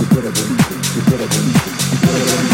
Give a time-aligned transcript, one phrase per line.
[0.00, 2.53] you better believe it, you better believe it, you better believe it.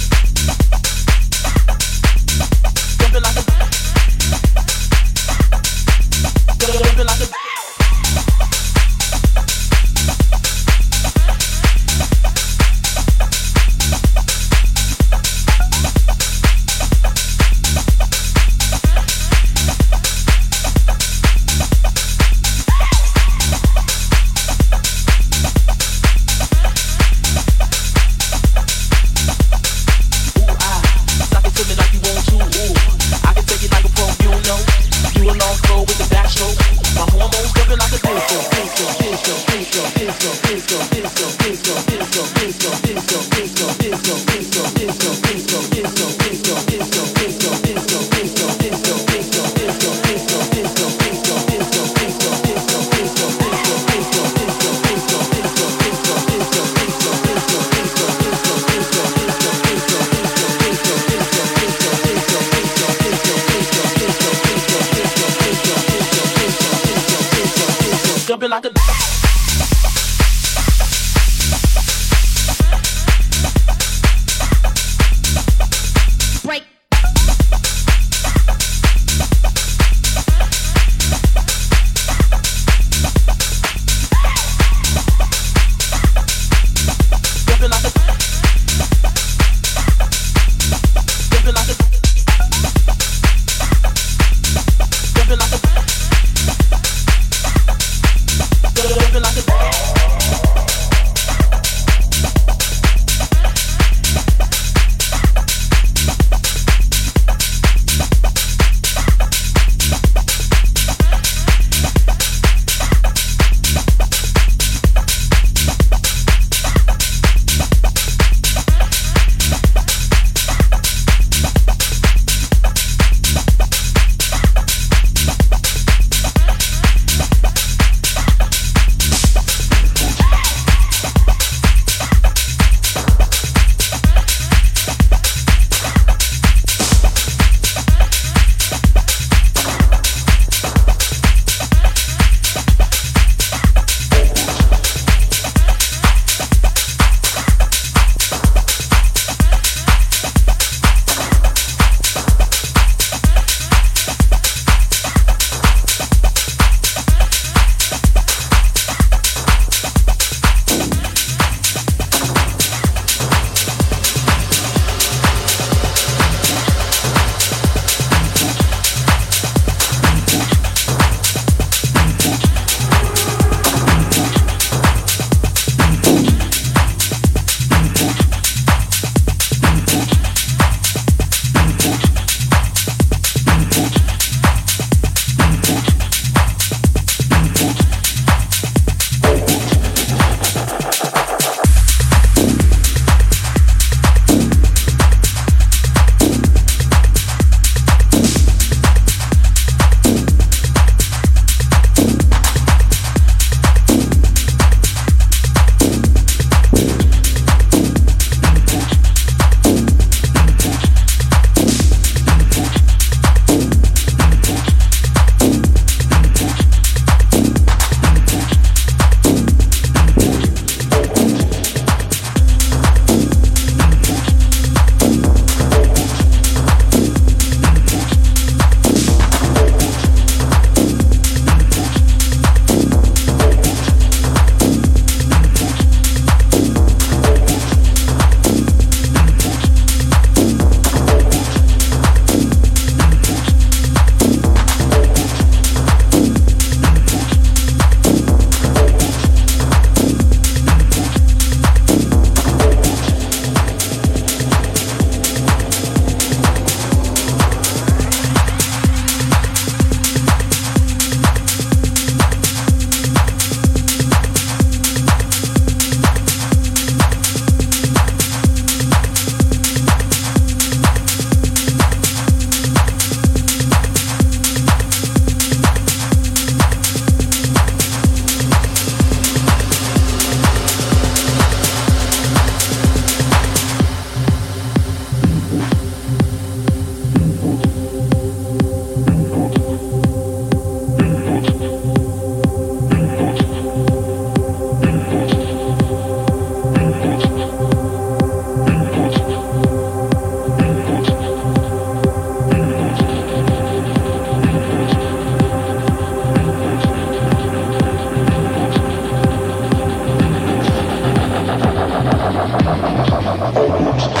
[312.31, 314.20] Monstruo.